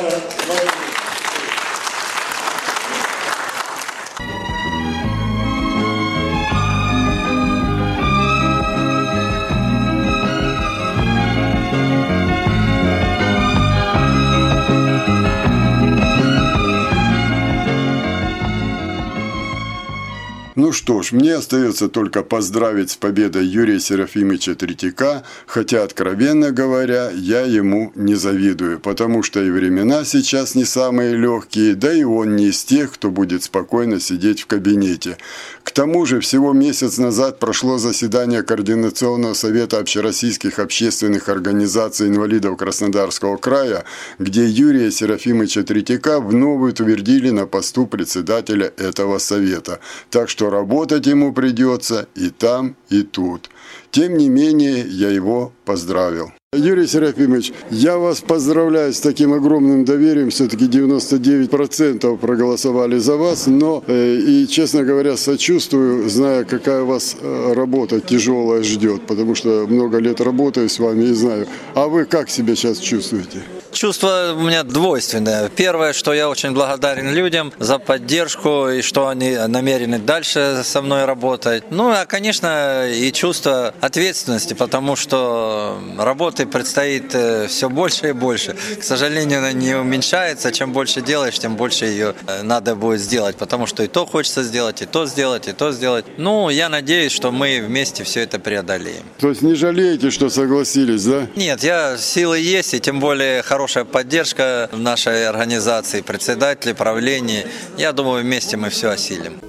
Ну 20.56 20.72
что 20.72 21.02
ж, 21.02 21.12
мне 21.12 21.36
остается 21.36 21.89
только 21.89 22.24
поздравить 22.24 22.89
с 22.89 22.96
победой 22.96 23.46
Юрия 23.46 23.78
Серафимовича 23.78 24.56
Третьяка, 24.56 25.24
хотя, 25.48 25.84
откровенно 25.84 26.52
говоря, 26.52 27.12
я 27.12 27.41
ему 27.41 27.91
не 27.96 28.15
завидую, 28.15 28.80
потому 28.80 29.22
что 29.22 29.44
и 29.44 29.50
времена 29.50 30.06
сейчас 30.06 30.56
не 30.56 30.63
самые 30.63 31.18
легкие, 31.18 31.76
да 31.76 31.94
и 31.94 32.06
он 32.06 32.38
не 32.38 32.48
из 32.52 32.63
тех, 32.63 32.94
кто 32.94 33.12
будет 33.12 33.44
спокойно 33.44 34.00
сидеть 34.00 34.44
в 34.44 34.46
кабинете. 34.46 35.18
К 35.63 35.72
тому 35.72 36.06
же, 36.06 36.22
всего 36.22 36.54
месяц 36.54 37.00
назад 37.00 37.38
прошло 37.38 37.78
заседание 37.78 38.41
Координационного 38.41 39.34
совета 39.34 39.80
общероссийских 39.80 40.60
общественных 40.60 41.28
организаций 41.28 42.08
инвалидов 42.08 42.56
Краснодарского 42.56 43.36
края, 43.36 43.84
где 44.20 44.46
Юрия 44.46 44.89
Серафимовича 44.89 45.63
Третьяка 45.63 46.22
вновь 46.22 46.72
утвердили 46.72 47.30
на 47.32 47.46
посту 47.46 47.88
председателя 47.88 48.72
этого 48.78 49.18
совета. 49.18 49.82
Так 50.10 50.30
что 50.30 50.44
работать 50.49 51.08
ему 51.08 51.34
придется 51.34 52.08
и 52.15 52.29
там, 52.29 52.75
и 52.89 53.03
тут. 53.03 53.49
Тем 53.91 54.17
не 54.17 54.29
менее, 54.29 54.86
я 54.88 55.10
его 55.10 55.53
поздравил. 55.65 56.31
Юрий 56.53 56.88
Серафимович, 56.88 57.53
я 57.69 57.97
вас 57.97 58.21
поздравляю 58.21 58.93
с 58.93 58.99
таким 58.99 59.34
огромным 59.34 59.84
доверием. 59.84 60.29
Все-таки 60.29 60.65
99% 60.65 62.17
проголосовали 62.17 62.97
за 62.97 63.17
вас. 63.17 63.47
Но, 63.47 63.84
э, 63.88 64.15
и, 64.15 64.47
честно 64.47 64.84
говоря, 64.84 65.17
сочувствую, 65.17 66.10
зная, 66.10 66.45
какая 66.45 66.84
вас 66.84 67.17
э, 67.19 67.53
работа 67.53 67.99
тяжелая 67.99 68.63
ждет. 68.63 69.01
Потому 69.08 69.36
что 69.36 69.65
много 69.67 69.97
лет 69.97 70.21
работаю 70.21 70.69
с 70.69 70.79
вами 70.79 71.05
и 71.05 71.13
знаю. 71.13 71.47
А 71.73 71.88
вы 71.88 72.05
как 72.05 72.29
себя 72.29 72.55
сейчас 72.55 72.79
чувствуете? 72.79 73.43
Чувство 73.76 74.34
у 74.38 74.40
меня 74.40 74.64
двойственное. 74.64 75.50
Первое, 75.50 75.92
что 75.92 76.14
я 76.14 76.30
очень 76.30 76.52
благодарен 76.52 77.14
людям 77.14 77.52
за 77.60 77.78
поддержку 77.78 78.70
и 78.70 78.82
что 78.82 79.10
они 79.10 79.36
намерены 79.36 80.00
дальше 80.00 80.62
со 80.64 80.82
мной 80.82 81.04
работать. 81.04 81.66
Ну, 81.72 81.90
а, 81.90 82.06
конечно, 82.06 82.88
и 82.90 83.12
чувство 83.12 83.74
ответственности, 83.82 84.54
потому 84.54 84.96
что 84.96 85.78
работы 85.98 86.46
предстоит 86.46 87.14
э, 87.14 87.48
все 87.48 87.70
больше 87.70 88.10
и 88.10 88.12
больше. 88.14 88.56
К 88.80 88.84
сожалению, 88.84 89.40
она 89.40 89.52
не 89.52 89.76
уменьшается. 89.76 90.54
Чем 90.54 90.72
больше 90.72 91.02
делаешь, 91.02 91.38
тем 91.38 91.58
больше 91.58 91.84
ее 91.84 92.16
э, 92.28 92.44
надо 92.44 92.76
будет 92.76 93.02
сделать, 93.02 93.36
потому 93.36 93.68
что 93.68 93.84
и 93.84 93.88
то 93.88 94.06
хочется 94.06 94.44
сделать, 94.44 94.84
и 94.84 94.86
то 94.86 95.06
сделать, 95.06 95.50
и 95.50 95.52
то 95.52 95.74
сделать. 95.74 96.06
Ну, 96.18 96.50
я 96.50 96.70
надеюсь, 96.70 97.12
что 97.12 97.34
мы 97.34 97.62
вместе 97.62 98.06
все 98.06 98.22
это 98.22 98.40
преодолеем. 98.40 99.04
То 99.20 99.28
есть 99.28 99.42
не 99.42 99.54
жалеете, 99.54 100.12
что 100.12 100.30
согласились, 100.30 101.04
да? 101.04 101.28
Нет, 101.36 101.62
я 101.62 101.98
силы 101.98 102.40
есть, 102.40 102.74
и 102.74 102.80
тем 102.80 103.02
более 103.02 103.42
хорошая 103.65 103.86
поддержка 103.86 104.69
нашей 104.73 105.28
организации, 105.28 106.01
председатели, 106.01 106.71
правления. 106.73 107.47
Я 107.80 107.93
думаю, 107.93 108.21
вместе 108.21 108.58
мы 108.58 108.69
все 108.69 108.91
осилим. 108.91 109.39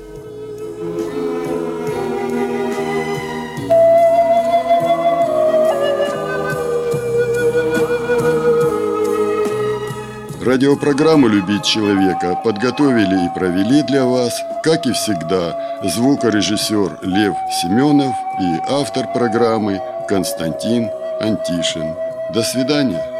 Радиопрограмму 10.42 11.28
«Любить 11.28 11.64
человека» 11.64 12.40
подготовили 12.42 13.26
и 13.26 13.38
провели 13.38 13.82
для 13.82 14.06
вас, 14.06 14.40
как 14.62 14.86
и 14.86 14.92
всегда, 14.92 15.78
звукорежиссер 15.84 17.00
Лев 17.02 17.34
Семенов 17.60 18.14
и 18.40 18.72
автор 18.72 19.12
программы 19.12 19.78
Константин 20.08 20.88
Антишин. 21.20 21.94
До 22.32 22.42
свидания. 22.42 23.15